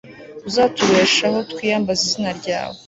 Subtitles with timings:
[0.47, 2.77] uzatubeshaho, twiyambaze izina ryawe